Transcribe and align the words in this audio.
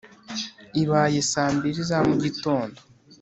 ibaye 0.81 1.19
saa 1.31 1.51
mbiri 1.55 1.81
za 1.89 1.97
mugitondo 2.07 2.79